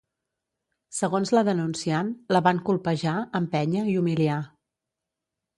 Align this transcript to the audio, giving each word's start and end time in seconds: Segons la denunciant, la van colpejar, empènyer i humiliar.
Segons 0.99 1.31
la 1.37 1.43
denunciant, 1.49 2.09
la 2.37 2.43
van 2.49 2.63
colpejar, 2.71 3.15
empènyer 3.41 3.87
i 3.93 3.97
humiliar. 4.03 4.43